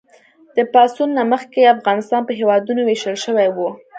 [0.55, 3.57] د پاڅون نه مخکې افغانستان په هېوادونو ویشل شوی و.